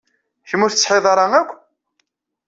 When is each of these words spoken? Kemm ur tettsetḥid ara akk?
Kemm 0.49 0.63
ur 0.65 0.71
tettsetḥid 0.71 1.05
ara 1.11 1.25
akk? 1.39 1.49